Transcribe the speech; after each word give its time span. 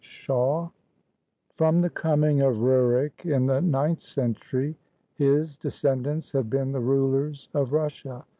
SHAW 0.03 0.71
[From 1.57 1.81
the 1.81 1.89
coming 1.91 2.41
of 2.41 2.55
Rurik, 2.59 3.23
in 3.23 3.45
the 3.45 3.61
ninth 3.61 3.99
century, 3.99 4.75
his 5.13 5.57
de 5.57 5.67
scendants 5.69 6.31
had 6.33 6.49
been 6.49 6.71
the 6.71 6.79
rulers 6.79 7.49
of 7.53 7.71
Russia. 7.71 8.25